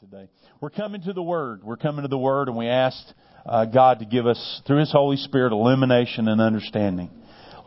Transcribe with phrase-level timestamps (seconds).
[0.00, 0.30] today.
[0.62, 1.62] We're coming to the Word.
[1.62, 3.12] We're coming to the Word, and we asked
[3.44, 7.10] uh, God to give us, through His Holy Spirit, illumination and understanding.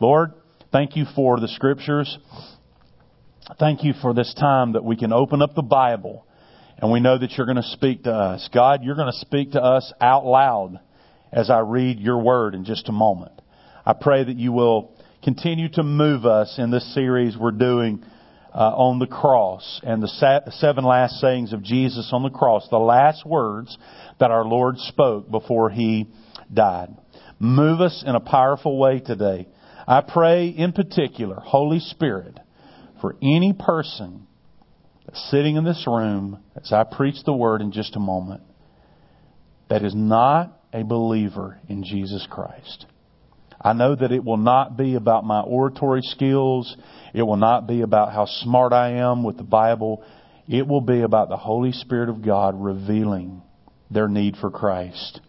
[0.00, 0.32] Lord,
[0.72, 2.18] thank you for the Scriptures.
[3.60, 6.26] Thank you for this time that we can open up the Bible,
[6.78, 8.48] and we know that you're going to speak to us.
[8.52, 10.80] God, you're going to speak to us out loud
[11.32, 13.40] as I read your Word in just a moment.
[13.86, 14.90] I pray that you will
[15.22, 18.04] continue to move us in this series we're doing
[18.54, 22.78] Uh, on the cross and the seven last sayings of Jesus on the cross, the
[22.78, 23.76] last words
[24.20, 26.08] that our Lord spoke before he
[26.52, 26.96] died.
[27.40, 29.48] Move us in a powerful way today.
[29.88, 32.38] I pray in particular, Holy Spirit,
[33.00, 34.26] for any person
[35.12, 38.42] sitting in this room as I preach the word in just a moment
[39.68, 42.86] that is not a believer in Jesus Christ.
[43.64, 46.76] I know that it will not be about my oratory skills.
[47.14, 50.04] It will not be about how smart I am with the Bible.
[50.46, 53.40] It will be about the Holy Spirit of God revealing
[53.90, 55.20] their need for Christ.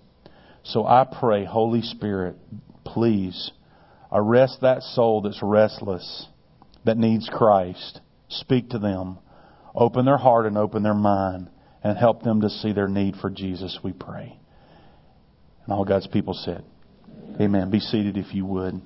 [0.64, 2.36] So I pray, Holy Spirit,
[2.84, 3.52] please
[4.12, 6.28] arrest that soul that's restless,
[6.84, 8.02] that needs Christ.
[8.28, 9.20] Speak to them.
[9.74, 11.50] Open their heart and open their mind
[11.84, 14.38] and help them to see their need for Jesus, we pray.
[15.64, 16.66] And all God's people said,
[17.40, 17.70] Amen.
[17.70, 18.82] Be seated if you would.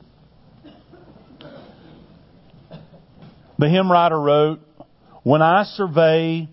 [3.60, 4.60] The hymn writer wrote,
[5.24, 6.50] When I survey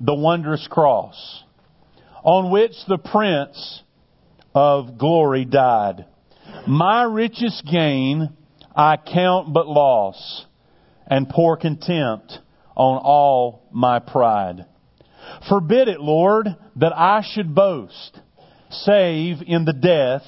[0.00, 1.42] the wondrous cross
[2.22, 3.82] on which the Prince
[4.54, 6.04] of glory died,
[6.66, 8.36] my richest gain
[8.76, 10.46] I count but loss
[11.06, 12.38] and pour contempt
[12.76, 14.66] on all my pride.
[15.48, 18.20] Forbid it, Lord, that I should boast,
[18.70, 20.22] save in the death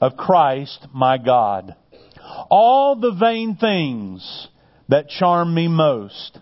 [0.00, 1.74] of Christ my God.
[2.50, 4.48] All the vain things
[4.88, 6.38] that charm me most,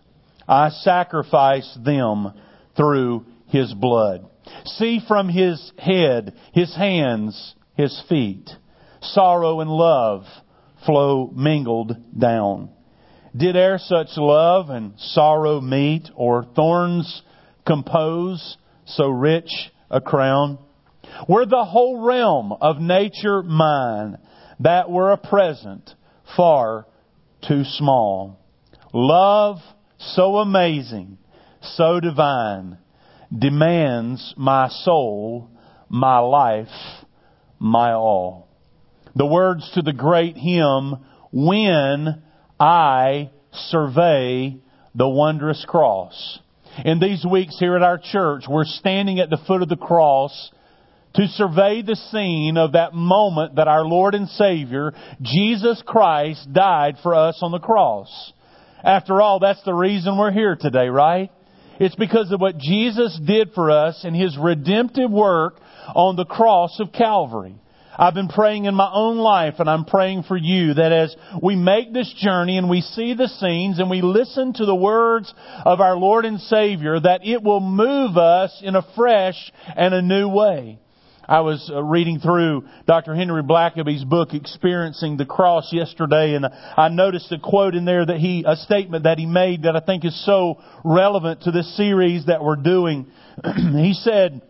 [0.48, 2.32] I sacrifice them
[2.77, 4.27] through His blood.
[4.64, 8.50] See from His head, His hands, His feet,
[9.00, 10.25] sorrow and love
[10.84, 12.71] flow mingled down.
[13.36, 17.22] Did e'er such love and sorrow meet, or thorns
[17.66, 19.50] compose so rich
[19.91, 20.59] a crown?
[21.28, 24.19] Were the whole realm of nature mine,
[24.60, 25.94] that were a present
[26.37, 26.87] far
[27.47, 28.38] too small.
[28.92, 29.59] Love
[29.98, 31.19] so amazing,
[31.60, 32.78] so divine,
[33.37, 35.50] demands my soul,
[35.88, 36.69] my life,
[37.59, 38.48] my all.
[39.15, 42.22] The words to the great hymn, When
[42.59, 44.56] I Survey
[44.94, 46.41] the Wondrous Cross.
[46.84, 50.50] In these weeks here at our church, we're standing at the foot of the cross
[51.14, 54.92] to survey the scene of that moment that our Lord and Savior,
[55.22, 58.32] Jesus Christ, died for us on the cross.
[58.82, 61.30] After all, that's the reason we're here today, right?
[61.80, 65.60] It's because of what Jesus did for us in His redemptive work
[65.94, 67.54] on the cross of Calvary.
[67.97, 71.54] I've been praying in my own life and I'm praying for you that as we
[71.54, 75.32] make this journey and we see the scenes and we listen to the words
[75.64, 79.36] of our Lord and Savior, that it will move us in a fresh
[79.76, 80.80] and a new way.
[81.28, 83.14] I was uh, reading through Dr.
[83.14, 88.18] Henry Blackaby's book, Experiencing the Cross, yesterday, and I noticed a quote in there that
[88.18, 92.26] he, a statement that he made that I think is so relevant to this series
[92.26, 93.06] that we're doing.
[93.44, 94.42] he said,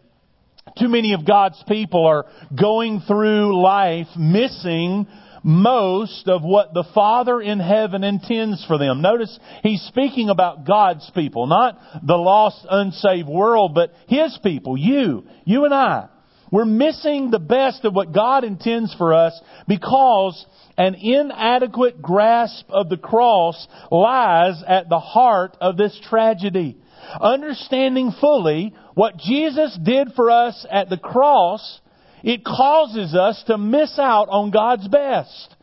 [0.78, 2.26] too many of God's people are
[2.58, 5.06] going through life missing
[5.44, 9.02] most of what the Father in heaven intends for them.
[9.02, 15.24] Notice he's speaking about God's people, not the lost, unsaved world, but His people, you,
[15.44, 16.08] you and I.
[16.54, 20.47] We're missing the best of what God intends for us because
[20.78, 26.76] an inadequate grasp of the cross lies at the heart of this tragedy.
[27.20, 31.81] Understanding fully what Jesus did for us at the cross,
[32.22, 35.56] it causes us to miss out on God's best.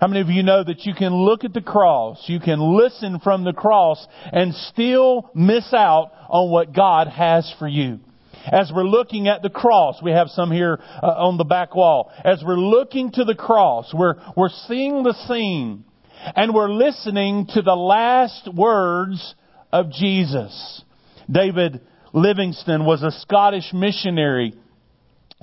[0.00, 3.20] How many of you know that you can look at the cross, you can listen
[3.20, 4.02] from the cross,
[4.32, 8.00] and still miss out on what God has for you?
[8.50, 12.12] As we're looking at the cross, we have some here uh, on the back wall.
[12.24, 15.84] As we're looking to the cross, we're, we're seeing the scene
[16.36, 19.34] and we're listening to the last words
[19.72, 20.82] of Jesus.
[21.30, 21.80] David
[22.12, 24.54] Livingstone was a Scottish missionary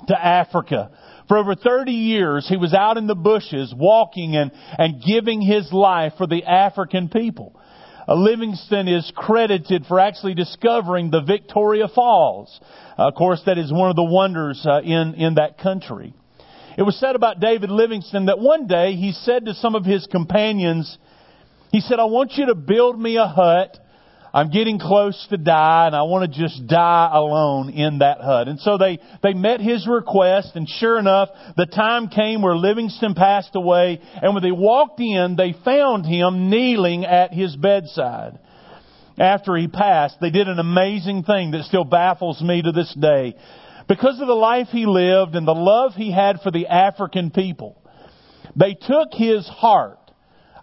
[0.08, 0.90] to Africa.
[1.28, 5.72] For over 30 years, he was out in the bushes walking and, and giving his
[5.72, 7.58] life for the African people.
[8.08, 12.60] Livingstone is credited for actually discovering the Victoria Falls.
[12.98, 16.14] Uh, of course, that is one of the wonders uh, in, in that country.
[16.76, 20.06] It was said about David Livingstone that one day he said to some of his
[20.06, 20.98] companions,
[21.70, 23.78] he said, I want you to build me a hut.
[24.34, 28.48] I'm getting close to die and I want to just die alone in that hut.
[28.48, 33.14] And so they, they met his request and sure enough, the time came where Livingstone
[33.14, 38.38] passed away and when they walked in, they found him kneeling at his bedside.
[39.18, 43.34] After he passed, they did an amazing thing that still baffles me to this day.
[43.86, 47.76] Because of the life he lived and the love he had for the African people,
[48.56, 49.98] they took his heart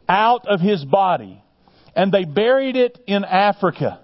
[0.07, 1.43] out of his body
[1.95, 3.99] and they buried it in Africa.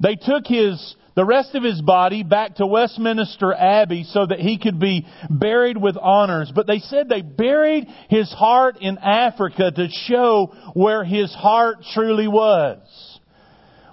[0.00, 4.56] They took his the rest of his body back to Westminster Abbey so that he
[4.56, 6.52] could be buried with honors.
[6.54, 12.28] But they said they buried his heart in Africa to show where his heart truly
[12.28, 12.78] was.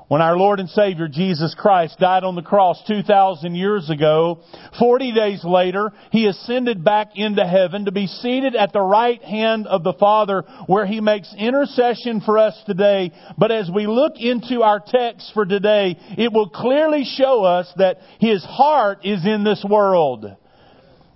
[0.08, 4.40] When our Lord and Savior Jesus Christ died on the cross 2,000 years ago,
[4.78, 9.66] 40 days later, He ascended back into heaven to be seated at the right hand
[9.66, 13.12] of the Father where He makes intercession for us today.
[13.36, 17.98] But as we look into our text for today, it will clearly show us that
[18.20, 20.28] His heart is in this world.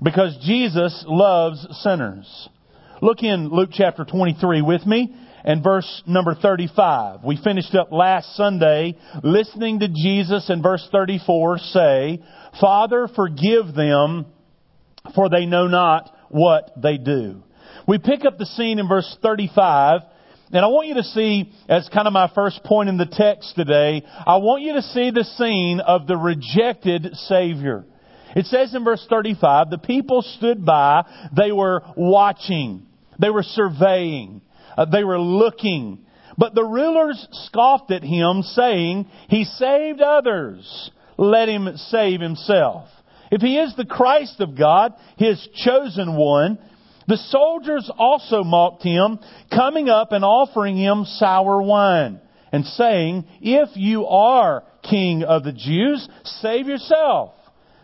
[0.01, 2.49] Because Jesus loves sinners.
[3.03, 5.13] Look in Luke chapter 23 with me
[5.43, 7.23] and verse number 35.
[7.23, 12.19] We finished up last Sunday listening to Jesus in verse 34 say,
[12.59, 14.25] Father, forgive them,
[15.15, 17.43] for they know not what they do.
[17.87, 20.01] We pick up the scene in verse 35,
[20.51, 23.55] and I want you to see, as kind of my first point in the text
[23.55, 27.85] today, I want you to see the scene of the rejected Savior.
[28.35, 31.03] It says in verse 35, the people stood by,
[31.35, 32.85] they were watching,
[33.19, 34.41] they were surveying.
[34.79, 35.99] Uh, they were looking.
[36.37, 40.89] But the rulers scoffed at him, saying, He saved others.
[41.17, 42.87] Let him save himself.
[43.29, 46.57] If he is the Christ of God, his chosen one,
[47.07, 49.19] the soldiers also mocked him,
[49.53, 52.21] coming up and offering him sour wine,
[52.53, 57.33] and saying, If you are king of the Jews, save yourself.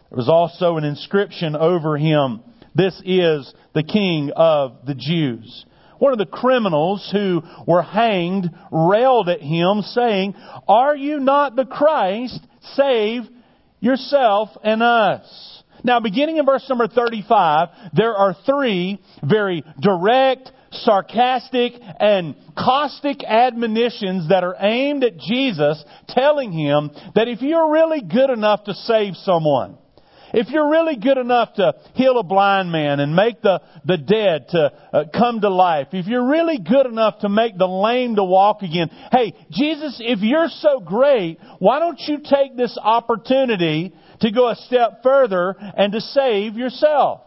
[0.09, 2.39] There was also an inscription over him,
[2.73, 5.65] This is the king of the Jews.
[6.05, 10.35] One of the criminals who were hanged railed at him, saying,
[10.67, 12.39] Are you not the Christ?
[12.75, 13.23] Save
[13.79, 15.63] yourself and us.
[15.83, 24.29] Now, beginning in verse number 35, there are three very direct, sarcastic, and caustic admonitions
[24.29, 29.15] that are aimed at Jesus, telling him that if you're really good enough to save
[29.15, 29.79] someone,
[30.35, 34.49] if you're really good enough to heal a blind man and make the, the dead
[34.49, 38.23] to uh, come to life, if you're really good enough to make the lame to
[38.23, 44.31] walk again, hey, Jesus, if you're so great, why don't you take this opportunity to
[44.31, 47.21] go a step further and to save yourself?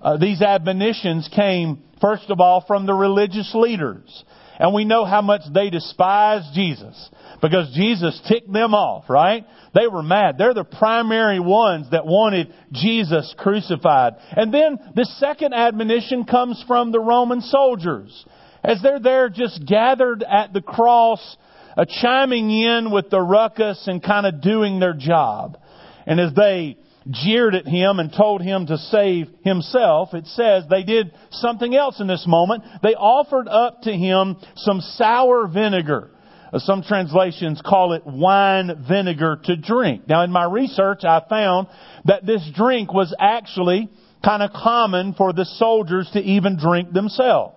[0.00, 4.24] Uh, these admonitions came, first of all, from the religious leaders.
[4.58, 7.10] And we know how much they despised Jesus
[7.42, 9.44] because Jesus ticked them off, right?
[9.74, 10.36] They were mad.
[10.38, 14.14] They're the primary ones that wanted Jesus crucified.
[14.30, 18.24] And then the second admonition comes from the Roman soldiers.
[18.62, 21.36] As they're there just gathered at the cross,
[21.76, 25.58] uh, chiming in with the ruckus and kind of doing their job.
[26.06, 26.78] And as they
[27.10, 32.00] jeered at him and told him to save himself, it says they did something else
[32.00, 32.64] in this moment.
[32.82, 36.10] They offered up to him some sour vinegar.
[36.52, 40.08] Uh, some translations call it wine vinegar to drink.
[40.08, 41.68] Now in my research I found
[42.06, 43.90] that this drink was actually
[44.24, 47.56] kind of common for the soldiers to even drink themselves.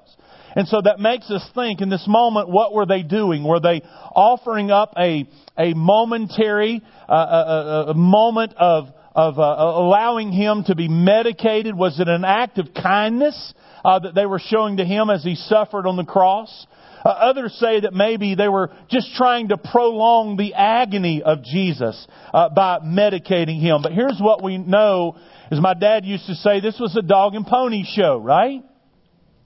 [0.55, 3.43] And so that makes us think in this moment, what were they doing?
[3.43, 3.81] Were they
[4.15, 10.63] offering up a, a momentary, uh, a, a, a moment of, of uh, allowing him
[10.67, 11.75] to be medicated?
[11.75, 15.33] Was it an act of kindness uh, that they were showing to him as he
[15.33, 16.67] suffered on the cross?
[17.03, 22.07] Uh, others say that maybe they were just trying to prolong the agony of Jesus
[22.31, 23.81] uh, by medicating him.
[23.81, 25.17] But here's what we know,
[25.49, 28.63] as my dad used to say, this was a dog and pony show, right?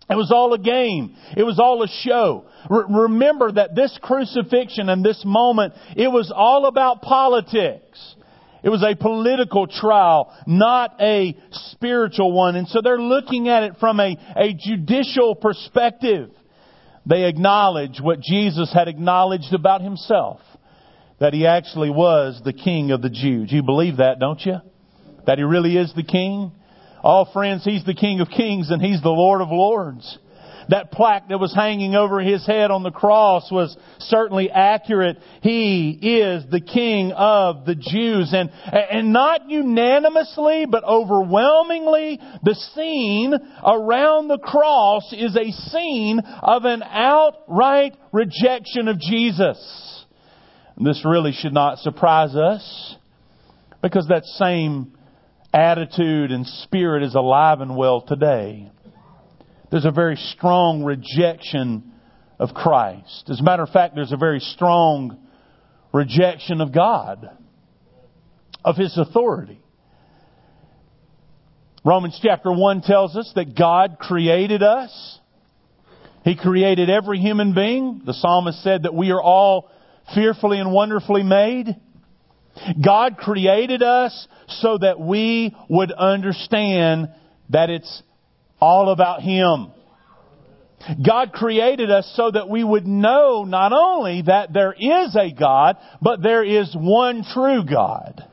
[0.10, 1.16] It was all a game.
[1.38, 2.44] It was all a show.
[2.70, 8.16] remember that this crucifixion and this moment, it was all about politics.
[8.64, 11.36] It was a political trial, not a
[11.72, 12.56] spiritual one.
[12.56, 16.30] And so they're looking at it from a, a judicial perspective.
[17.06, 20.40] They acknowledge what Jesus had acknowledged about himself.
[21.20, 23.52] That he actually was the king of the Jews.
[23.52, 24.56] You believe that, don't you?
[25.26, 26.52] That he really is the king?
[27.04, 30.20] All oh, friends, he's the king of kings and he's the lord of lords.
[30.72, 35.18] That plaque that was hanging over his head on the cross was certainly accurate.
[35.42, 38.34] He is the King of the Jews.
[38.34, 43.34] And, and not unanimously, but overwhelmingly, the scene
[43.66, 50.06] around the cross is a scene of an outright rejection of Jesus.
[50.78, 52.96] This really should not surprise us
[53.82, 54.96] because that same
[55.54, 58.72] attitude and spirit is alive and well today.
[59.72, 61.94] There's a very strong rejection
[62.38, 63.30] of Christ.
[63.30, 65.18] As a matter of fact, there's a very strong
[65.94, 67.30] rejection of God,
[68.66, 69.62] of His authority.
[71.86, 75.20] Romans chapter 1 tells us that God created us.
[76.26, 78.02] He created every human being.
[78.06, 79.72] The psalmist said that we are all
[80.14, 81.76] fearfully and wonderfully made.
[82.84, 87.10] God created us so that we would understand
[87.50, 88.04] that it's
[88.62, 89.72] all about Him.
[91.06, 95.78] God created us so that we would know not only that there is a God,
[96.02, 98.24] but there is one true God.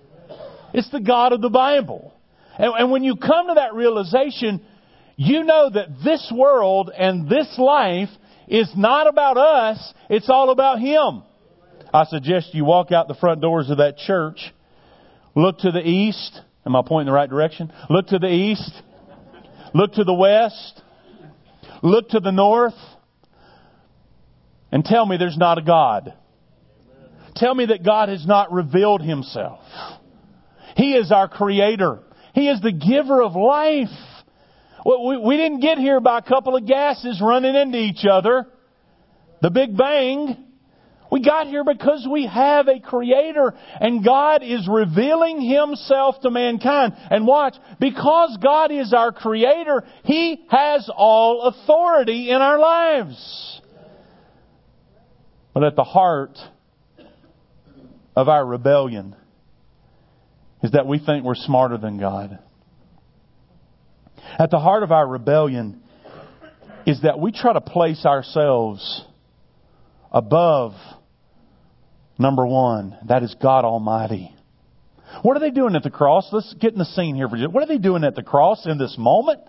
[0.72, 2.14] It's the God of the Bible.
[2.58, 4.64] And, and when you come to that realization,
[5.16, 8.10] you know that this world and this life
[8.46, 11.22] is not about us, it's all about Him.
[11.92, 14.52] I suggest you walk out the front doors of that church,
[15.34, 16.40] look to the east.
[16.66, 17.72] Am I pointing in the right direction?
[17.88, 18.72] Look to the east.
[19.74, 20.82] Look to the west.
[21.82, 22.74] Look to the north.
[24.70, 26.14] And tell me there's not a God.
[27.36, 29.60] Tell me that God has not revealed Himself.
[30.76, 32.00] He is our Creator.
[32.34, 33.88] He is the giver of life.
[34.84, 38.46] We, didn't get here by a couple of gases running into each other.
[39.42, 40.36] The Big Bang.
[41.10, 46.94] We got here because we have a creator and God is revealing himself to mankind.
[47.10, 53.60] And watch, because God is our creator, He has all authority in our lives.
[55.54, 56.38] But at the heart
[58.14, 59.16] of our rebellion
[60.62, 62.38] is that we think we're smarter than God.
[64.38, 65.82] At the heart of our rebellion
[66.86, 69.04] is that we try to place ourselves
[70.12, 70.72] above
[72.18, 72.96] number one.
[73.06, 74.34] That is God Almighty.
[75.22, 76.28] What are they doing at the cross?
[76.32, 77.48] Let's get in the scene here for you.
[77.48, 79.40] What are they doing at the cross in this moment?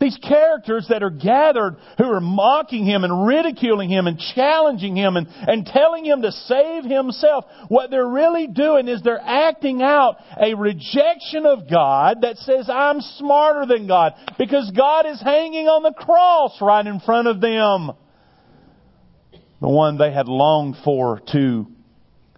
[0.00, 5.16] These characters that are gathered who are mocking him and ridiculing him and challenging him
[5.16, 10.16] and, and telling him to save himself, what they're really doing is they're acting out
[10.40, 15.82] a rejection of God that says, I'm smarter than God because God is hanging on
[15.82, 17.90] the cross right in front of them
[19.60, 21.66] the one they had longed for to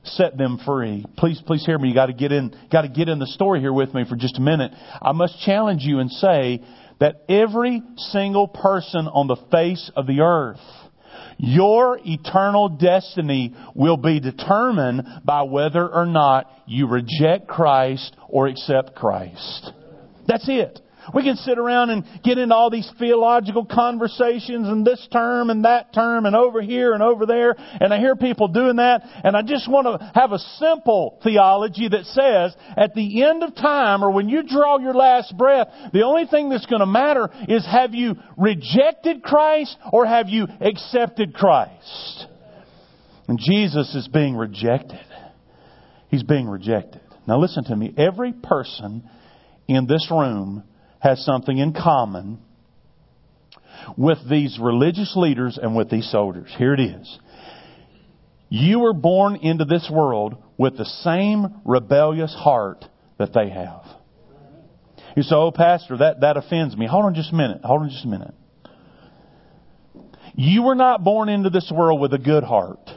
[0.04, 1.04] set them free.
[1.16, 1.88] Please, please hear me.
[1.88, 4.16] You got to get in, got to get in the story here with me for
[4.16, 4.72] just a minute.
[5.00, 6.62] I must challenge you and say
[6.98, 10.60] that every single person on the face of the earth,
[11.38, 18.94] your eternal destiny will be determined by whether or not you reject Christ or accept
[18.94, 19.72] Christ.
[20.26, 20.80] That's it.
[21.14, 25.64] We can sit around and get into all these theological conversations and this term and
[25.64, 27.54] that term and over here and over there.
[27.58, 29.02] And I hear people doing that.
[29.24, 33.54] And I just want to have a simple theology that says at the end of
[33.54, 37.28] time or when you draw your last breath, the only thing that's going to matter
[37.48, 42.26] is have you rejected Christ or have you accepted Christ?
[43.28, 45.00] And Jesus is being rejected.
[46.08, 47.00] He's being rejected.
[47.26, 47.94] Now listen to me.
[47.96, 49.08] Every person
[49.68, 50.64] in this room
[51.02, 52.38] has something in common
[53.96, 56.54] with these religious leaders and with these soldiers.
[56.56, 57.18] Here it is.
[58.48, 62.84] You were born into this world with the same rebellious heart
[63.18, 63.84] that they have.
[65.16, 66.86] You say, oh, Pastor, that, that offends me.
[66.86, 67.62] Hold on just a minute.
[67.64, 68.34] Hold on just a minute.
[70.34, 72.88] You were not born into this world with a good heart.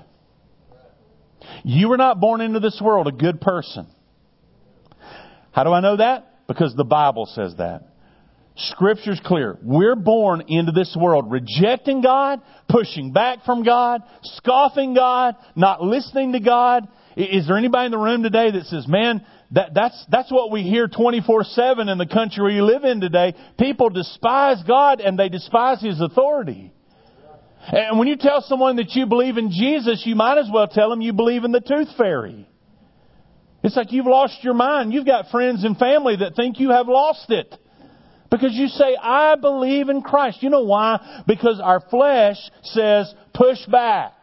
[1.63, 3.88] You were not born into this world a good person.
[5.51, 6.47] How do I know that?
[6.47, 7.95] Because the Bible says that.
[8.57, 9.57] Scripture's clear.
[9.62, 16.31] We're born into this world rejecting God, pushing back from God, scoffing God, not listening
[16.33, 16.88] to God.
[17.17, 20.63] Is there anybody in the room today that says, man, that, that's, that's what we
[20.63, 23.35] hear 24-7 in the country you live in today.
[23.59, 26.71] People despise God and they despise His authority.
[27.67, 30.89] And when you tell someone that you believe in Jesus, you might as well tell
[30.89, 32.47] them you believe in the tooth fairy.
[33.63, 34.93] It's like you've lost your mind.
[34.93, 37.53] You've got friends and family that think you have lost it.
[38.32, 40.41] Because you say, I believe in Christ.
[40.41, 41.24] You know why?
[41.27, 44.13] Because our flesh says, push back.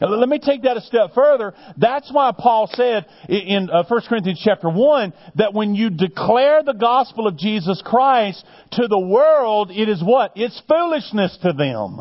[0.00, 1.54] Now, let me take that a step further.
[1.78, 6.74] That's why Paul said in 1 uh, Corinthians chapter 1 that when you declare the
[6.74, 10.32] gospel of Jesus Christ to the world, it is what?
[10.36, 12.00] It's foolishness to them.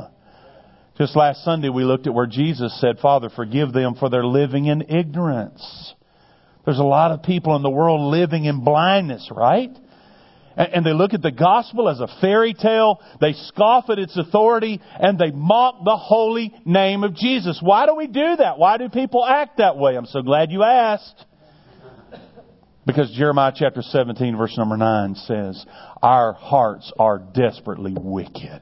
[0.97, 4.65] Just last Sunday we looked at where Jesus said, Father, forgive them for their living
[4.65, 5.93] in ignorance.
[6.65, 9.69] There's a lot of people in the world living in blindness, right?
[10.57, 13.01] And they look at the gospel as a fairy tale.
[13.19, 17.59] They scoff at its authority and they mock the holy name of Jesus.
[17.61, 18.57] Why do we do that?
[18.57, 19.97] Why do people act that way?
[19.97, 21.25] I'm so glad you asked.
[22.85, 25.65] Because Jeremiah chapter 17 verse number 9 says,
[26.01, 28.61] our hearts are desperately wicked.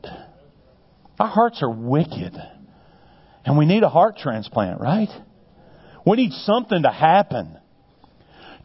[1.19, 2.33] Our hearts are wicked.
[3.45, 5.09] And we need a heart transplant, right?
[6.05, 7.57] We need something to happen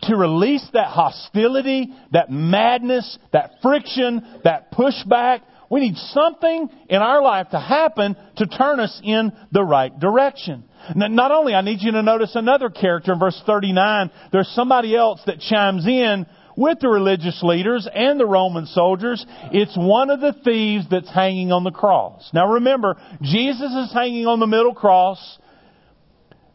[0.03, 5.41] to release that hostility, that madness, that friction, that pushback.
[5.71, 10.65] We need something in our life to happen to turn us in the right direction.
[10.95, 14.11] Not only, I need you to notice another character in verse 39.
[14.33, 16.27] There's somebody else that chimes in
[16.57, 19.25] with the religious leaders and the Roman soldiers.
[19.53, 22.29] It's one of the thieves that's hanging on the cross.
[22.35, 25.38] Now remember, Jesus is hanging on the middle cross.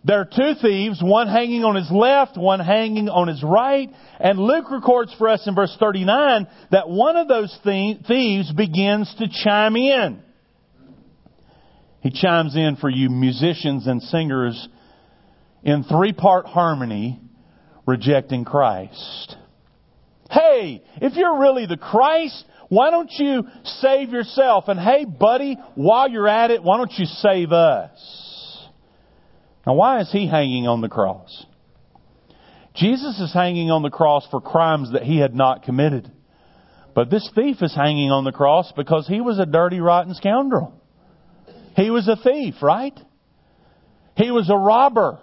[0.06, 3.90] There are two thieves, one hanging on his left, one hanging on his right.
[4.20, 9.28] And Luke records for us in verse 39 that one of those thieves begins to
[9.44, 10.22] chime in.
[12.02, 14.68] He chimes in for you musicians and singers
[15.64, 17.22] in three part harmony
[17.88, 19.38] rejecting Christ.
[20.30, 24.66] Hey, if you're really the Christ, why don't you save yourself?
[24.68, 28.23] And hey, buddy, while you're at it, why don't you save us?
[29.66, 31.46] Now, why is he hanging on the cross?
[32.76, 36.12] Jesus is hanging on the cross for crimes that he had not committed.
[36.96, 40.74] But this thief is hanging on the cross because he was a dirty, rotten scoundrel.
[41.76, 42.98] He was a thief, right?
[44.16, 45.20] He was a robber.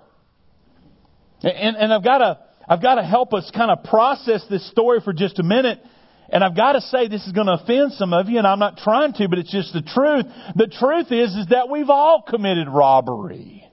[1.42, 5.00] And, and I've got to, I've got to help us kind of process this story
[5.04, 5.80] for just a minute.
[6.28, 8.60] And I've got to say this is going to offend some of you, and I'm
[8.60, 10.26] not trying to, but it's just the truth.
[10.54, 13.64] The truth is, is that we've all committed robbery.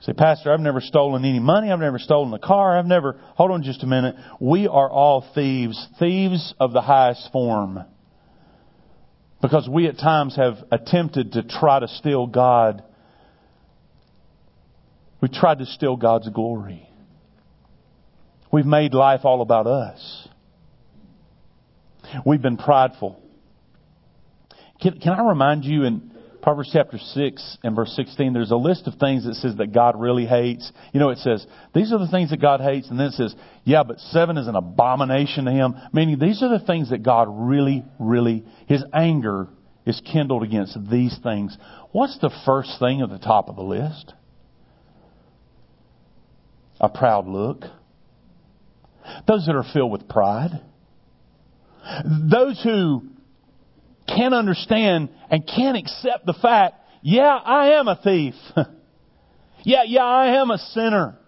[0.00, 1.70] Say, Pastor, I've never stolen any money.
[1.70, 2.78] I've never stolen a car.
[2.78, 4.14] I've never, hold on just a minute.
[4.40, 7.82] We are all thieves, thieves of the highest form.
[9.40, 12.82] Because we at times have attempted to try to steal God.
[15.20, 16.88] We tried to steal God's glory.
[18.52, 20.28] We've made life all about us.
[22.24, 23.20] We've been prideful.
[24.80, 26.15] Can, can I remind you in
[26.46, 29.98] Proverbs chapter 6 and verse 16, there's a list of things that says that God
[29.98, 30.70] really hates.
[30.92, 33.34] You know, it says, these are the things that God hates, and then it says,
[33.64, 35.74] yeah, but seven is an abomination to him.
[35.92, 39.48] Meaning, these are the things that God really, really, his anger
[39.86, 41.58] is kindled against these things.
[41.90, 44.14] What's the first thing at the top of the list?
[46.78, 47.64] A proud look.
[49.26, 50.60] Those that are filled with pride.
[52.04, 53.02] Those who
[54.06, 58.34] can't understand and can't accept the fact, yeah, I am a thief.
[59.64, 61.18] yeah, yeah, I am a sinner.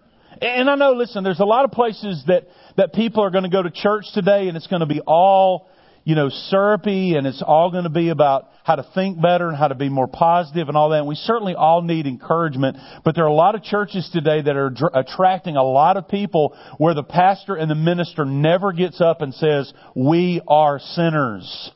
[0.41, 3.49] And I know, listen, there's a lot of places that, that people are going to
[3.49, 5.69] go to church today and it's going to be all,
[6.05, 9.57] you know, syrupy and it's all going to be about how to think better and
[9.57, 10.99] how to be more positive and all that.
[10.99, 14.55] And we certainly all need encouragement, but there are a lot of churches today that
[14.55, 19.01] are dr- attracting a lot of people where the pastor and the minister never gets
[19.01, 21.71] up and says, we are sinners.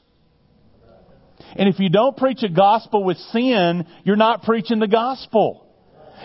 [1.55, 5.67] And if you don't preach a gospel with sin, you're not preaching the gospel.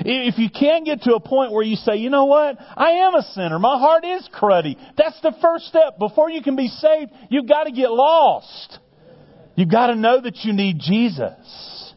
[0.01, 2.57] If you can't get to a point where you say, you know what?
[2.61, 3.59] I am a sinner.
[3.59, 4.77] My heart is cruddy.
[4.97, 5.99] That's the first step.
[5.99, 8.79] Before you can be saved, you've got to get lost.
[9.57, 11.95] You've got to know that you need Jesus.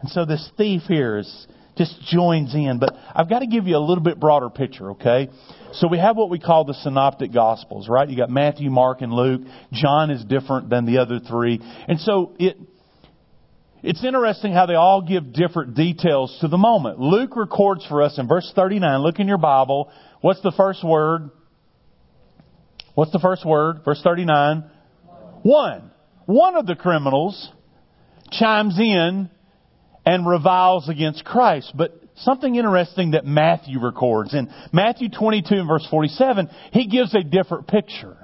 [0.00, 1.46] And so this thief here is
[1.84, 2.78] just joins in.
[2.78, 5.28] But I've got to give you a little bit broader picture, okay?
[5.74, 8.08] So we have what we call the synoptic gospels, right?
[8.08, 9.42] You got Matthew, Mark, and Luke.
[9.72, 11.60] John is different than the other three.
[11.88, 12.56] And so it,
[13.82, 17.00] it's interesting how they all give different details to the moment.
[17.00, 19.90] Luke records for us in verse 39, look in your Bible.
[20.20, 21.30] What's the first word?
[22.94, 23.80] What's the first word?
[23.84, 24.64] Verse 39.
[25.42, 25.90] One.
[26.26, 27.50] One of the criminals
[28.30, 29.30] chimes in
[30.04, 31.72] and reviles against Christ.
[31.74, 34.34] But something interesting that Matthew records.
[34.34, 38.16] In Matthew 22 and verse 47, he gives a different picture.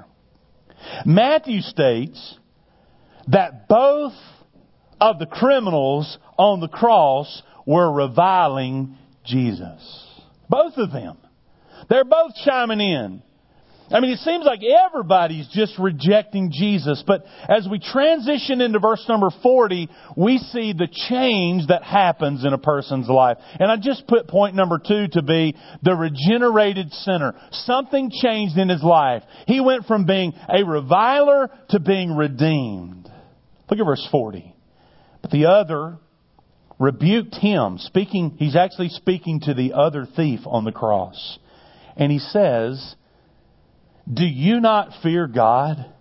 [1.05, 2.39] Matthew states
[3.29, 4.15] that both
[5.01, 10.07] of the criminals on the cross were reviling Jesus.
[10.49, 11.19] Both of them.
[11.89, 13.23] They're both chiming in.
[13.91, 17.03] I mean, it seems like everybody's just rejecting Jesus.
[17.07, 22.53] But as we transition into verse number 40, we see the change that happens in
[22.53, 23.39] a person's life.
[23.59, 27.35] And I just put point number two to be the regenerated sinner.
[27.51, 29.23] Something changed in his life.
[29.47, 33.09] He went from being a reviler to being redeemed.
[33.71, 34.55] Look at verse 40.
[35.23, 35.99] But the other
[36.79, 41.39] rebuked him, speaking, he's actually speaking to the other thief on the cross.
[41.97, 42.95] And he says,
[44.13, 45.93] do you not fear God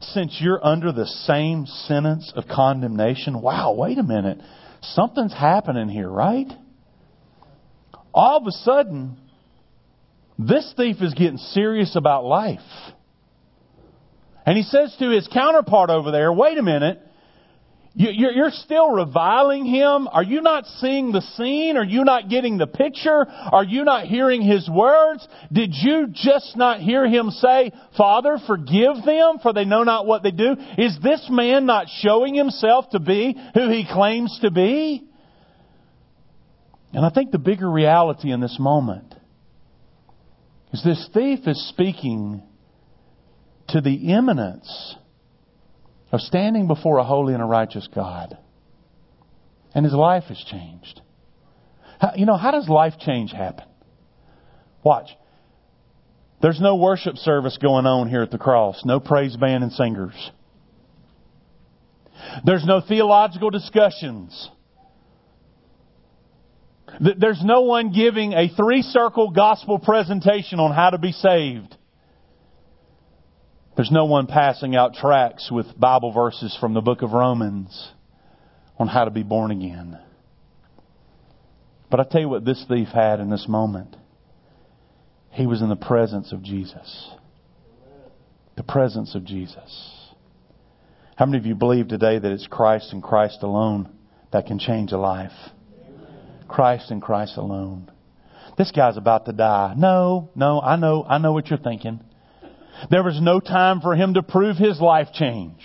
[0.00, 3.40] since you're under the same sentence of condemnation?
[3.42, 4.38] Wow, wait a minute.
[4.80, 6.50] Something's happening here, right?
[8.14, 9.18] All of a sudden,
[10.38, 12.60] this thief is getting serious about life.
[14.46, 17.00] And he says to his counterpart over there, wait a minute,
[17.98, 20.06] you're still reviling him?
[20.06, 21.76] Are you not seeing the scene?
[21.76, 23.26] Are you not getting the picture?
[23.28, 25.26] Are you not hearing his words?
[25.52, 30.22] Did you just not hear him say, Father, forgive them, for they know not what
[30.22, 30.54] they do?
[30.78, 35.04] Is this man not showing himself to be who he claims to be?
[36.92, 39.12] And I think the bigger reality in this moment
[40.72, 42.42] is this thief is speaking
[43.70, 44.94] to the imminence
[46.10, 48.36] of standing before a holy and a righteous God.
[49.74, 51.00] And his life has changed.
[52.16, 53.64] You know, how does life change happen?
[54.84, 55.08] Watch.
[56.40, 58.82] There's no worship service going on here at the cross.
[58.84, 60.30] No praise band and singers.
[62.44, 64.50] There's no theological discussions.
[67.00, 71.76] There's no one giving a three circle gospel presentation on how to be saved.
[73.78, 77.92] There's no one passing out tracts with Bible verses from the book of Romans
[78.76, 79.96] on how to be born again.
[81.88, 83.94] But I tell you what this thief had in this moment.
[85.30, 87.08] He was in the presence of Jesus.
[88.56, 90.10] The presence of Jesus.
[91.14, 93.96] How many of you believe today that it's Christ and Christ alone
[94.32, 95.30] that can change a life?
[96.48, 97.92] Christ and Christ alone.
[98.56, 99.74] This guy's about to die.
[99.76, 102.00] No, no, I know, I know what you're thinking.
[102.90, 105.60] There was no time for him to prove his life change.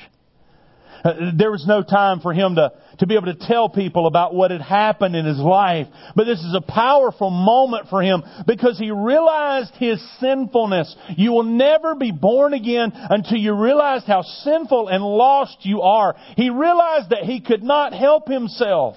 [1.03, 4.33] Uh, there was no time for him to, to be able to tell people about
[4.33, 5.87] what had happened in his life.
[6.15, 10.95] But this is a powerful moment for him because he realized his sinfulness.
[11.17, 16.15] You will never be born again until you realize how sinful and lost you are.
[16.37, 18.95] He realized that he could not help himself.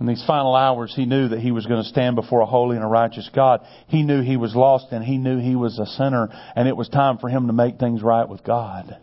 [0.00, 2.76] In these final hours, he knew that he was going to stand before a holy
[2.76, 3.60] and a righteous God.
[3.88, 6.88] He knew he was lost and he knew he was a sinner and it was
[6.88, 8.96] time for him to make things right with God.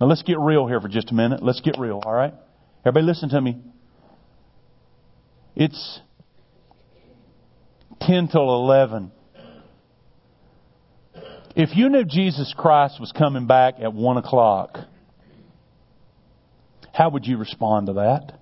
[0.00, 1.42] Now let's get real here for just a minute.
[1.42, 2.34] Let's get real, alright?
[2.84, 3.56] Everybody listen to me.
[5.56, 6.00] It's
[8.02, 9.10] 10 till 11.
[11.56, 14.78] If you knew Jesus Christ was coming back at 1 o'clock,
[16.92, 18.38] how would you respond to that?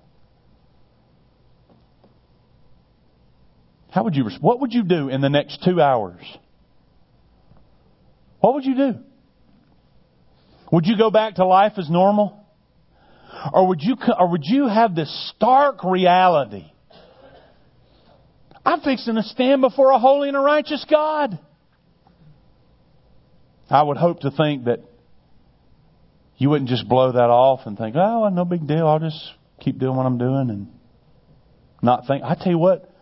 [3.97, 6.21] How would you, what would you do in the next two hours?
[8.41, 8.93] What would you do?
[10.71, 12.45] Would you go back to life as normal?
[13.51, 16.65] Or would you, or would you have this stark reality?
[18.63, 21.39] I'm fixing to stand before a holy and a righteous God.
[23.67, 24.81] I would hope to think that
[26.37, 28.85] you wouldn't just blow that off and think, oh, no big deal.
[28.85, 30.67] I'll just keep doing what I'm doing and
[31.81, 32.23] not think.
[32.23, 32.93] I tell you what,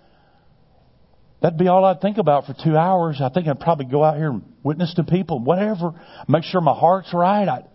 [1.46, 3.22] That'd be all I'd think about for two hours.
[3.22, 5.92] I think I'd probably go out here and witness to people, whatever.
[6.28, 7.48] Make sure my heart's right.
[7.48, 7.66] I,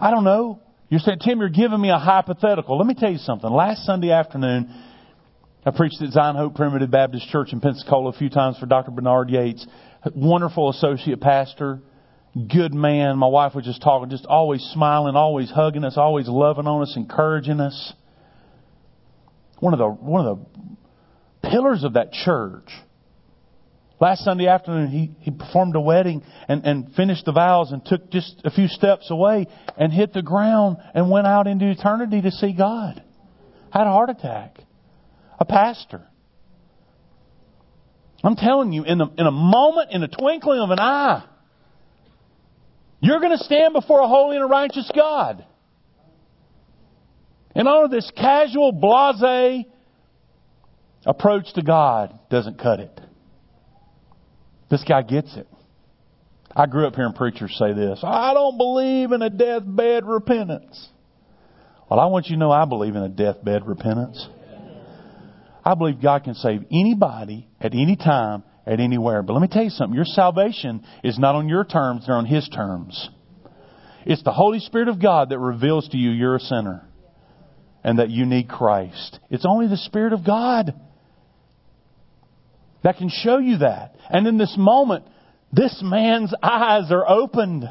[0.00, 0.62] I don't know.
[0.88, 2.78] You're saying, Tim, you're giving me a hypothetical.
[2.78, 3.50] Let me tell you something.
[3.50, 4.74] Last Sunday afternoon,
[5.66, 8.90] I preached at Zion Hope Primitive Baptist Church in Pensacola a few times for Dr.
[8.90, 9.66] Bernard Yates.
[10.14, 11.80] Wonderful associate pastor,
[12.34, 13.18] good man.
[13.18, 16.94] My wife was just talking, just always smiling, always hugging us, always loving on us,
[16.96, 17.92] encouraging us.
[19.58, 22.70] One of the one of the pillars of that church
[24.00, 28.10] Last Sunday afternoon, he, he performed a wedding and, and finished the vows and took
[28.10, 32.30] just a few steps away and hit the ground and went out into eternity to
[32.30, 33.02] see God.
[33.72, 34.58] Had a heart attack.
[35.38, 36.02] A pastor.
[38.22, 41.24] I'm telling you, in, the, in a moment, in a twinkling of an eye,
[43.00, 45.44] you're going to stand before a holy and a righteous God.
[47.54, 49.66] And all of this casual, blase
[51.06, 53.00] approach to God doesn't cut it.
[54.74, 55.46] This guy gets it.
[56.50, 60.88] I grew up hearing preachers say this I don't believe in a deathbed repentance.
[61.88, 64.26] Well, I want you to know I believe in a deathbed repentance.
[65.64, 69.22] I believe God can save anybody at any time, at anywhere.
[69.22, 72.26] But let me tell you something your salvation is not on your terms, they're on
[72.26, 73.10] His terms.
[74.04, 76.84] It's the Holy Spirit of God that reveals to you you're a sinner
[77.84, 79.20] and that you need Christ.
[79.30, 80.74] It's only the Spirit of God
[82.84, 83.96] that can show you that.
[84.08, 85.04] And in this moment,
[85.52, 87.68] this man's eyes are opened.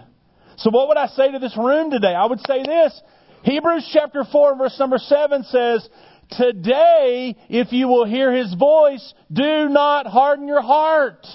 [0.57, 2.13] So what would I say to this room today?
[2.13, 3.01] I would say this.
[3.43, 5.87] Hebrews chapter 4 verse number 7 says,
[6.31, 11.25] Today, if you will hear his voice, do not harden your heart.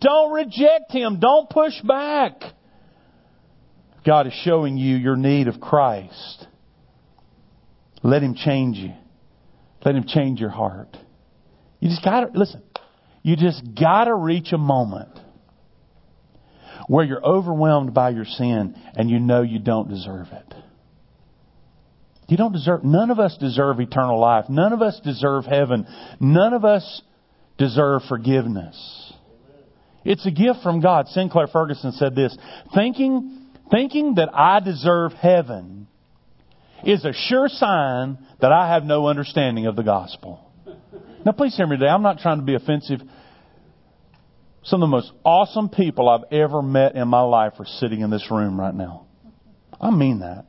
[0.00, 1.18] Don't reject him.
[1.18, 2.42] Don't push back.
[4.04, 6.46] God is showing you your need of Christ.
[8.02, 8.92] Let Him change you.
[9.84, 10.94] Let Him change your heart.
[11.80, 12.62] You just gotta, listen,
[13.24, 15.18] you just gotta reach a moment
[16.86, 20.54] where you're overwhelmed by your sin and you know you don't deserve it.
[22.28, 24.44] You don't deserve, none of us deserve eternal life.
[24.50, 25.86] None of us deserve heaven.
[26.20, 27.02] None of us
[27.56, 29.12] deserve forgiveness.
[30.04, 31.08] It's a gift from God.
[31.08, 32.36] Sinclair Ferguson said this,
[32.74, 35.86] thinking, thinking that I deserve heaven
[36.84, 40.43] is a sure sign that I have no understanding of the gospel.
[41.24, 41.88] Now please hear me today.
[41.88, 43.00] I'm not trying to be offensive.
[44.64, 48.10] Some of the most awesome people I've ever met in my life are sitting in
[48.10, 49.06] this room right now.
[49.80, 50.46] I mean that.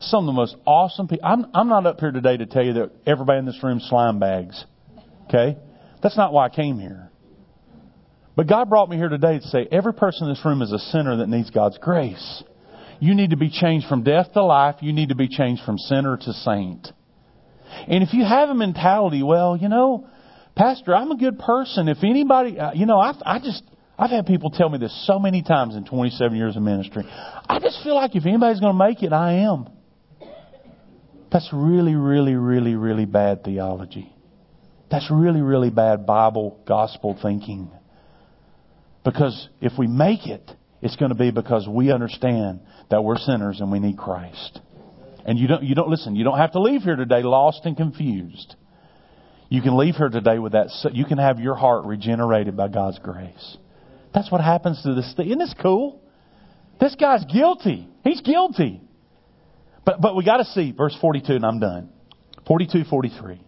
[0.00, 1.26] Some of the most awesome people.
[1.28, 4.18] I'm, I'm not up here today to tell you that everybody in this room slime
[4.18, 4.64] bags.
[5.28, 5.56] Okay?
[6.02, 7.10] That's not why I came here.
[8.34, 10.78] But God brought me here today to say every person in this room is a
[10.78, 12.42] sinner that needs God's grace.
[13.00, 14.76] You need to be changed from death to life.
[14.80, 16.88] You need to be changed from sinner to saint.
[17.88, 20.08] And if you have a mentality, well, you know,
[20.54, 21.88] Pastor, I'm a good person.
[21.88, 23.62] If anybody, uh, you know, I, I just,
[23.98, 27.04] I've had people tell me this so many times in 27 years of ministry.
[27.06, 29.68] I just feel like if anybody's going to make it, I am.
[31.32, 34.12] That's really, really, really, really bad theology.
[34.90, 37.70] That's really, really bad Bible gospel thinking.
[39.04, 40.50] Because if we make it,
[40.82, 42.60] it's going to be because we understand
[42.90, 44.60] that we're sinners and we need Christ.
[45.24, 47.76] And you don't, you don't, listen, you don't have to leave here today lost and
[47.76, 48.56] confused.
[49.52, 52.98] You can leave here today with that, you can have your heart regenerated by God's
[52.98, 53.58] grace.
[54.14, 55.14] That's what happens to this.
[55.18, 56.00] Isn't this cool?
[56.80, 57.86] This guy's guilty.
[58.02, 58.80] He's guilty.
[59.84, 61.90] But, but we got to see verse 42, and I'm done.
[62.46, 63.42] 42, 43.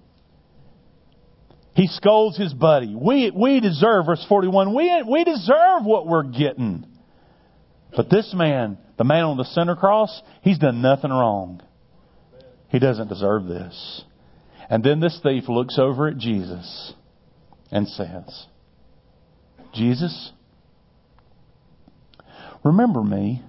[1.72, 2.94] He scolds his buddy.
[2.94, 6.84] We, we deserve, verse 41, we, we deserve what we're getting.
[7.96, 11.62] But this man, the man on the center cross, he's done nothing wrong.
[12.68, 14.04] He doesn't deserve this.
[14.74, 16.94] And then this thief looks over at Jesus
[17.70, 18.46] and says,
[19.72, 20.32] Jesus,
[22.64, 23.40] remember me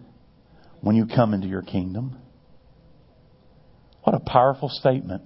[0.82, 2.16] when you come into your kingdom.
[4.04, 5.24] What a powerful statement.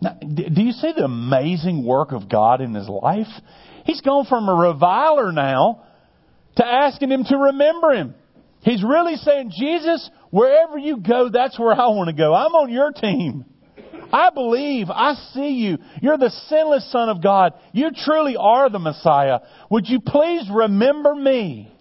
[0.00, 3.26] Now, do you see the amazing work of God in his life?
[3.84, 5.84] He's gone from a reviler now
[6.56, 8.14] to asking him to remember him.
[8.62, 12.32] He's really saying, Jesus, wherever you go, that's where I want to go.
[12.32, 13.44] I'm on your team.
[14.12, 14.88] I believe.
[14.90, 15.78] I see you.
[16.00, 17.54] You're the sinless Son of God.
[17.72, 19.40] You truly are the Messiah.
[19.70, 21.72] Would you please remember me?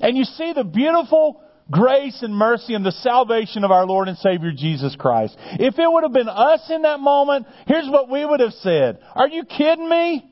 [0.00, 4.18] And you see the beautiful grace and mercy and the salvation of our Lord and
[4.18, 5.36] Savior Jesus Christ.
[5.38, 8.98] If it would have been us in that moment, here's what we would have said.
[9.14, 10.28] Are you kidding me?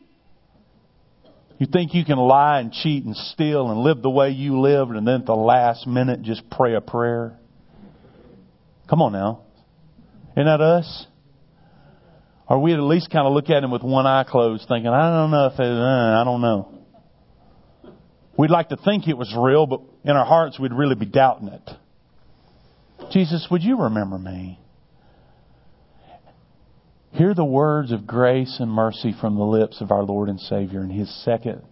[1.58, 4.92] You think you can lie and cheat and steal and live the way you lived
[4.92, 7.38] and then at the last minute just pray a prayer?
[8.88, 9.42] Come on now.
[10.32, 11.06] Isn't that us?
[12.48, 15.20] Or we'd at least kind of look at him with one eye closed thinking, I
[15.20, 16.74] don't know if it, uh, I don't know.
[18.36, 21.48] We'd like to think it was real, but in our hearts we'd really be doubting
[21.48, 21.70] it.
[23.12, 24.58] Jesus, would you remember me?
[27.12, 30.82] Hear the words of grace and mercy from the lips of our Lord and Savior
[30.82, 31.62] in his second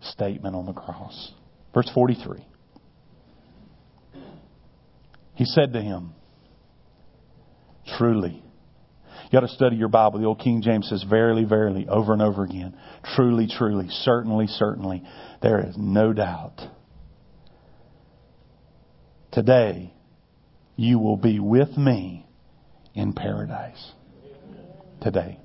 [0.00, 1.32] statement on the cross.
[1.74, 2.46] Verse 43.
[5.34, 6.12] He said to him,
[7.98, 8.42] Truly,
[9.32, 10.18] you got to study your Bible.
[10.18, 12.76] The old King James says, verily, verily, over and over again.
[13.16, 15.02] Truly, truly, certainly, certainly.
[15.40, 16.60] There is no doubt.
[19.32, 19.94] Today,
[20.76, 22.26] you will be with me
[22.94, 23.92] in paradise.
[25.00, 25.38] Today.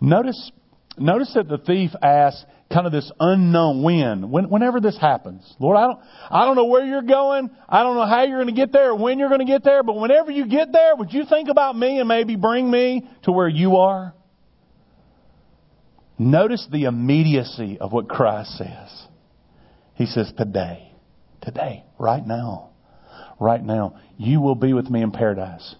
[0.00, 0.50] Notice,
[0.98, 4.30] notice that the thief asks, kind of this unknown when.
[4.30, 4.48] when.
[4.50, 5.98] Whenever this happens, Lord, I don't,
[6.30, 7.50] I don't know where you're going.
[7.68, 9.64] I don't know how you're going to get there, or when you're going to get
[9.64, 9.82] there.
[9.82, 13.32] But whenever you get there, would you think about me and maybe bring me to
[13.32, 14.14] where you are?
[16.18, 19.06] Notice the immediacy of what Christ says.
[19.94, 20.92] He says, today,
[21.40, 22.70] today, right now,
[23.40, 25.74] right now, you will be with me in paradise.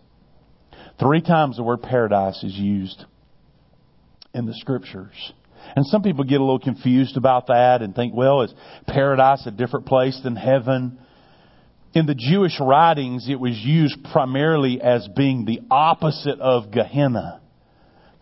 [0.99, 3.05] Three times the word paradise is used
[4.33, 5.33] in the scriptures.
[5.77, 8.55] And some people get a little confused about that and think, well, is
[8.87, 10.99] paradise a different place than heaven?
[11.95, 17.41] In the Jewish writings, it was used primarily as being the opposite of Gehenna.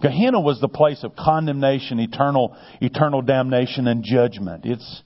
[0.03, 4.67] Gehenna was the place of condemnation, eternal, eternal damnation and judgment.
[4.67, 5.03] It's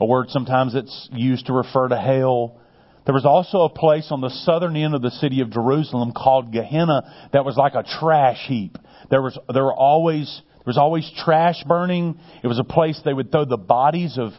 [0.00, 2.60] a word sometimes it's used to refer to hell.
[3.06, 6.52] There was also a place on the southern end of the city of Jerusalem called
[6.52, 8.76] Gehenna that was like a trash heap.
[9.10, 12.18] There was, there were always there was always trash burning.
[12.42, 14.32] It was a place they would throw the bodies of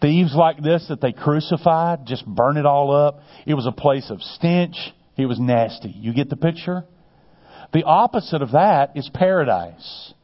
[0.00, 3.20] thieves like this that they crucified, just burn it all up.
[3.46, 4.76] It was a place of stench.
[5.18, 5.90] It was nasty.
[5.90, 6.84] You get the picture?
[7.74, 10.14] The opposite of that is paradise.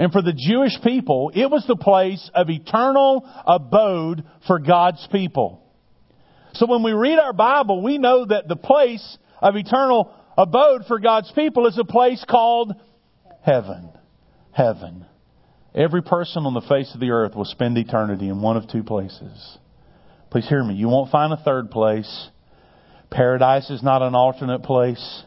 [0.00, 5.62] And for the Jewish people, it was the place of eternal abode for God's people.
[6.54, 10.98] So when we read our Bible, we know that the place of eternal abode for
[10.98, 12.74] God's people is a place called
[13.42, 13.90] heaven.
[14.52, 15.06] Heaven.
[15.74, 18.82] Every person on the face of the earth will spend eternity in one of two
[18.82, 19.58] places.
[20.30, 20.74] Please hear me.
[20.74, 22.28] You won't find a third place.
[23.10, 25.22] Paradise is not an alternate place.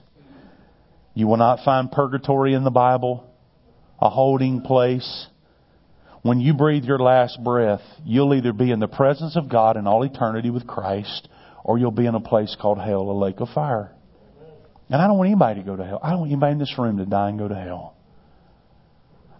[1.13, 3.29] You will not find purgatory in the Bible,
[3.99, 5.27] a holding place.
[6.21, 9.87] When you breathe your last breath, you'll either be in the presence of God in
[9.87, 11.27] all eternity with Christ,
[11.63, 13.91] or you'll be in a place called hell, a lake of fire.
[14.89, 15.99] And I don't want anybody to go to hell.
[16.03, 17.95] I don't want anybody in this room to die and go to hell.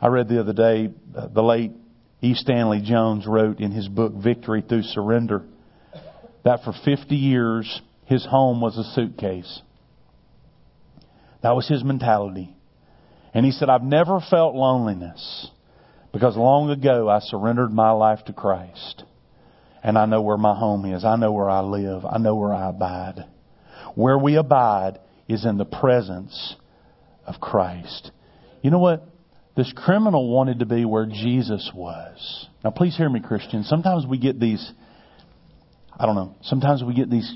[0.01, 1.71] I read the other day, uh, the late
[2.21, 2.33] E.
[2.33, 5.43] Stanley Jones wrote in his book, Victory Through Surrender,
[6.43, 9.61] that for 50 years, his home was a suitcase.
[11.43, 12.55] That was his mentality.
[13.33, 15.49] And he said, I've never felt loneliness
[16.11, 19.03] because long ago I surrendered my life to Christ.
[19.83, 21.05] And I know where my home is.
[21.05, 22.05] I know where I live.
[22.05, 23.25] I know where I abide.
[23.95, 26.55] Where we abide is in the presence
[27.25, 28.11] of Christ.
[28.61, 29.07] You know what?
[29.55, 32.47] This criminal wanted to be where Jesus was.
[32.63, 33.63] Now, please hear me, Christian.
[33.63, 34.71] Sometimes we get these,
[35.97, 37.29] I don't know, sometimes we get these,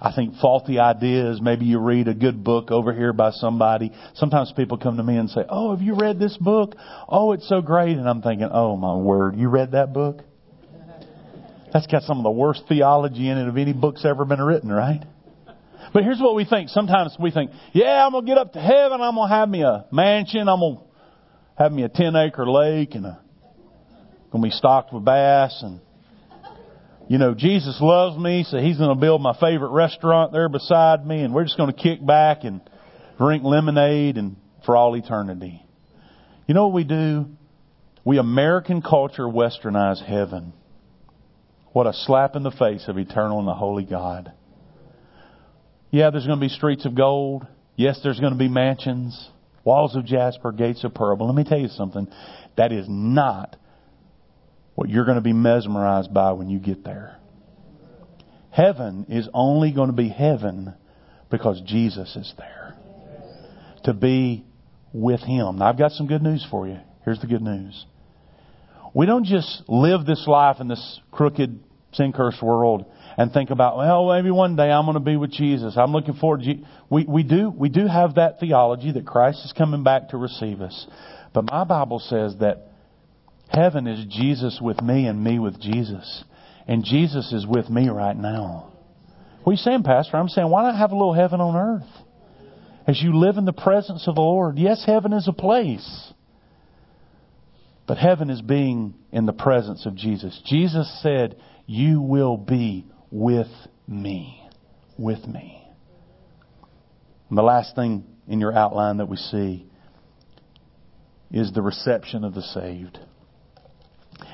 [0.00, 1.40] I think, faulty ideas.
[1.42, 3.92] Maybe you read a good book over here by somebody.
[4.14, 6.74] Sometimes people come to me and say, Oh, have you read this book?
[7.08, 7.98] Oh, it's so great.
[7.98, 10.22] And I'm thinking, Oh, my word, you read that book?
[11.72, 14.72] That's got some of the worst theology in it of any book's ever been written,
[14.72, 15.04] right?
[15.92, 16.68] But here's what we think.
[16.70, 19.00] Sometimes we think, yeah, I'm going to get up to heaven.
[19.00, 20.48] I'm going to have me a mansion.
[20.48, 20.82] I'm going to
[21.58, 23.20] have me a 10 acre lake and a,
[24.32, 25.80] to be stocked with bass and
[27.08, 31.22] you know, Jesus loves me, so He's to build my favorite restaurant there beside me,
[31.22, 32.60] and we're just to kick back and
[33.16, 35.64] drink lemonade and for all eternity.
[36.46, 37.26] You know what we do?
[38.04, 40.52] We American culture westernize heaven.
[41.72, 44.32] What a slap in the face of eternal and the holy God.
[45.90, 47.46] Yeah, there's going to be streets of gold.
[47.74, 49.30] Yes, there's going to be mansions.
[49.68, 51.14] Walls of jasper, gates of pearl.
[51.16, 52.08] But let me tell you something.
[52.56, 53.54] That is not
[54.74, 57.18] what you're going to be mesmerized by when you get there.
[58.50, 60.72] Heaven is only going to be heaven
[61.30, 62.78] because Jesus is there.
[63.84, 64.46] To be
[64.94, 65.58] with Him.
[65.58, 66.78] Now, I've got some good news for you.
[67.04, 67.84] Here's the good news.
[68.94, 72.86] We don't just live this life in this crooked, sin cursed world
[73.18, 75.74] and think about, well, maybe one day I'm going to be with Jesus.
[75.76, 76.54] I'm looking forward to.
[76.88, 80.60] We we do we do have that theology that Christ is coming back to receive
[80.60, 80.86] us,
[81.34, 82.68] but my Bible says that
[83.48, 86.24] heaven is Jesus with me and me with Jesus,
[86.68, 88.72] and Jesus is with me right now.
[89.42, 90.16] What are you saying, Pastor?
[90.16, 91.90] I'm saying why not have a little heaven on earth
[92.86, 94.58] as you live in the presence of the Lord?
[94.58, 96.12] Yes, heaven is a place.
[97.88, 100.40] But heaven is being in the presence of Jesus.
[100.44, 103.48] Jesus said, You will be with
[103.86, 104.42] me.
[104.96, 105.62] With me.
[107.28, 109.66] And the last thing in your outline that we see
[111.30, 112.98] is the reception of the saved.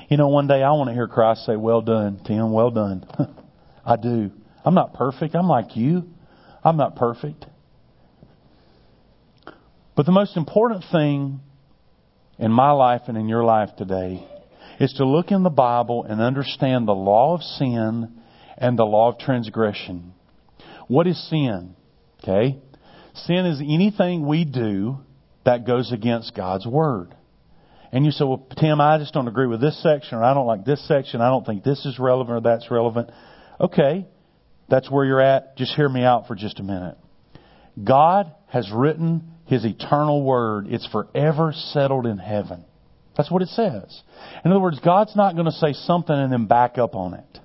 [0.09, 3.05] You know, one day I want to hear Christ say, Well done, Tim, well done.
[3.85, 4.31] I do.
[4.63, 5.35] I'm not perfect.
[5.35, 6.03] I'm like you.
[6.63, 7.45] I'm not perfect.
[9.95, 11.39] But the most important thing
[12.37, 14.27] in my life and in your life today
[14.79, 18.21] is to look in the Bible and understand the law of sin
[18.57, 20.13] and the law of transgression.
[20.87, 21.75] What is sin?
[22.23, 22.59] Okay?
[23.13, 24.99] Sin is anything we do
[25.45, 27.15] that goes against God's Word.
[27.91, 30.47] And you say, well, Tim, I just don't agree with this section, or I don't
[30.47, 33.09] like this section, I don't think this is relevant or that's relevant.
[33.59, 34.05] Okay,
[34.69, 35.55] that's where you're at.
[35.55, 36.97] Just hear me out for just a minute.
[37.81, 40.67] God has written His eternal Word.
[40.69, 42.65] It's forever settled in heaven.
[43.15, 44.01] That's what it says.
[44.43, 47.39] In other words, God's not going to say something and then back up on it.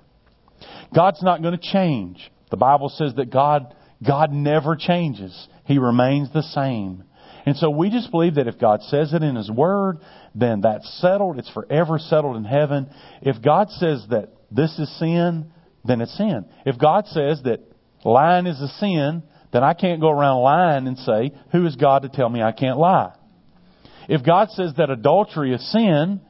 [0.93, 2.31] God's not going to change.
[2.49, 3.73] The Bible says that God,
[4.05, 5.47] God never changes.
[5.65, 7.03] He remains the same.
[7.45, 9.99] And so we just believe that if God says it in His Word,
[10.35, 11.39] then that's settled.
[11.39, 12.89] It's forever settled in heaven.
[13.21, 15.51] If God says that this is sin,
[15.83, 16.45] then it's sin.
[16.65, 17.61] If God says that
[18.03, 22.03] lying is a sin, then I can't go around lying and say, who is God
[22.03, 23.13] to tell me I can't lie?
[24.07, 26.21] If God says that adultery is sin,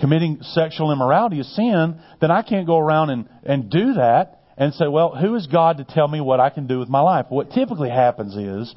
[0.00, 4.72] committing sexual immorality is sin, then I can't go around and, and do that and
[4.74, 7.26] say, well, who is God to tell me what I can do with my life?
[7.28, 8.74] What typically happens is,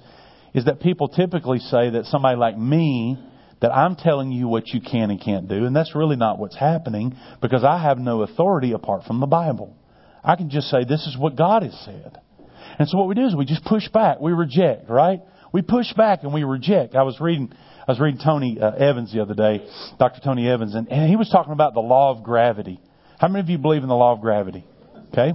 [0.53, 3.17] is that people typically say that somebody like me,
[3.61, 6.57] that I'm telling you what you can and can't do, and that's really not what's
[6.57, 9.75] happening because I have no authority apart from the Bible.
[10.23, 12.19] I can just say this is what God has said.
[12.79, 15.21] And so what we do is we just push back, we reject, right?
[15.51, 16.95] We push back and we reject.
[16.95, 17.53] I was reading,
[17.87, 19.67] I was reading Tony uh, Evans the other day,
[19.99, 20.21] Dr.
[20.23, 22.79] Tony Evans, and, and he was talking about the law of gravity.
[23.19, 24.65] How many of you believe in the law of gravity?
[25.11, 25.33] Okay?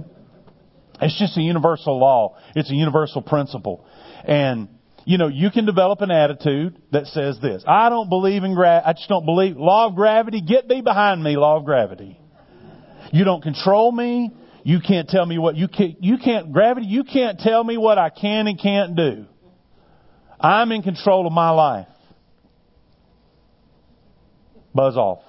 [1.01, 2.37] It's just a universal law.
[2.55, 3.85] It's a universal principle.
[4.25, 4.69] And
[5.05, 7.63] you know, you can develop an attitude that says this.
[7.67, 8.85] I don't believe in gravity.
[8.87, 9.57] I just don't believe.
[9.57, 12.17] Law of gravity, get thee behind me, law of gravity.
[13.11, 14.31] You don't control me.
[14.63, 17.97] You can't tell me what you can't, you can't, gravity, you can't tell me what
[17.97, 19.25] I can and can't do.
[20.43, 21.87] I'm in control of my life.
[24.75, 25.23] Buzz off.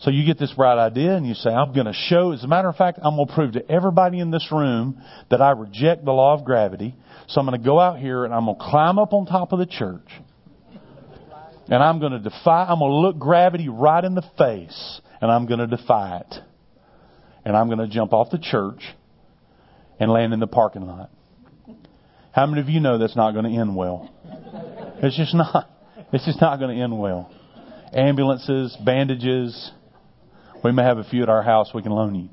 [0.00, 2.48] So you get this bright idea and you say, I'm going to show, as a
[2.48, 6.04] matter of fact, I'm going to prove to everybody in this room that I reject
[6.04, 6.94] the law of gravity.
[7.28, 9.52] So I'm going to go out here and I'm going to climb up on top
[9.52, 10.08] of the church.
[11.68, 15.30] And I'm going to defy, I'm going to look gravity right in the face and
[15.30, 16.34] I'm going to defy it.
[17.44, 18.82] And I'm going to jump off the church
[19.98, 21.10] and land in the parking lot.
[22.32, 24.10] How many of you know that's not going to end well?
[25.02, 25.68] It's just not.
[26.12, 27.32] It's just not going to end well.
[27.92, 29.70] Ambulances, bandages.
[30.62, 32.28] We may have a few at our house we can loan you.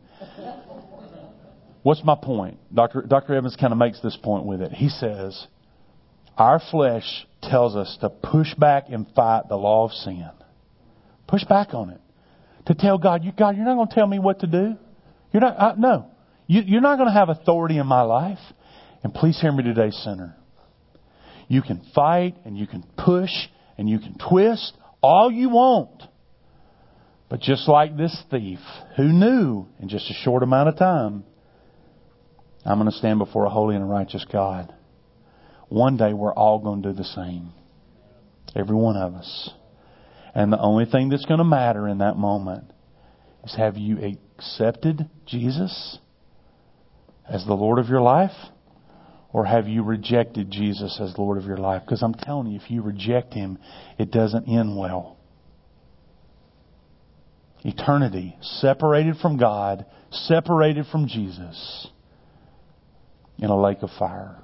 [1.84, 2.60] What's my point?
[2.74, 3.04] Dr.
[3.04, 3.36] Dr.
[3.36, 4.74] Evans kind of makes this point with it.
[4.74, 5.48] He says,
[6.38, 10.30] Our flesh tells us to push back and fight the law of sin.
[11.28, 12.02] Push back on it.
[12.66, 14.76] To tell God, you, God, you're not going to tell me what to do.
[15.32, 16.08] You're not, uh, no.
[16.48, 18.40] You, you're not going to have authority in my life.
[19.08, 20.36] And please hear me today, sinner.
[21.48, 23.30] You can fight and you can push
[23.78, 26.04] and you can twist all you want.
[27.30, 28.60] But just like this thief
[28.98, 31.24] who knew in just a short amount of time,
[32.66, 34.76] I'm going to stand before a holy and a righteous God.
[35.70, 37.54] One day we're all going to do the same.
[38.58, 39.52] Every one of us.
[40.36, 42.74] And the only thing that's going to matter in that moment
[43.46, 45.98] is have you accepted Jesus
[47.26, 48.36] as the Lord of your life?
[49.38, 51.84] Or have you rejected Jesus as Lord of your life?
[51.86, 53.60] Because I'm telling you, if you reject Him,
[54.00, 55.20] it doesn't end well.
[57.64, 61.88] Eternity, separated from God, separated from Jesus,
[63.38, 64.40] in a lake of fire.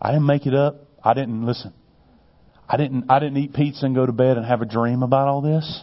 [0.00, 0.88] I didn't make it up.
[1.04, 1.74] I didn't listen.
[2.66, 5.28] I didn't I didn't eat pizza and go to bed and have a dream about
[5.28, 5.82] all this.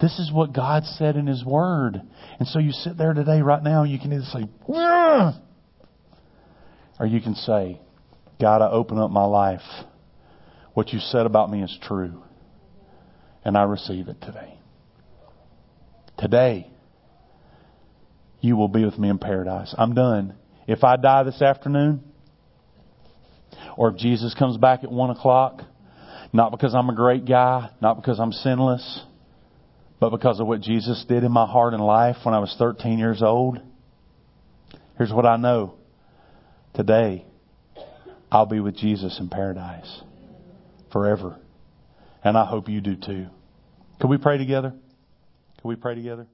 [0.00, 2.00] This is what God said in His Word.
[2.38, 4.48] And so you sit there today, right now, you can either say,
[7.00, 7.80] or you can say,
[8.38, 9.62] God, I open up my life.
[10.74, 12.22] What you said about me is true.
[13.42, 14.58] And I receive it today.
[16.18, 16.70] Today,
[18.42, 19.74] you will be with me in paradise.
[19.78, 20.34] I'm done.
[20.68, 22.04] If I die this afternoon,
[23.78, 25.62] or if Jesus comes back at one o'clock,
[26.34, 29.02] not because I'm a great guy, not because I'm sinless,
[29.98, 32.98] but because of what Jesus did in my heart and life when I was 13
[32.98, 33.58] years old,
[34.98, 35.79] here's what I know.
[36.74, 37.24] Today,
[38.30, 40.02] I'll be with Jesus in paradise
[40.92, 41.38] forever.
[42.22, 43.26] And I hope you do too.
[44.00, 44.70] Can we pray together?
[44.70, 46.26] Can we pray together?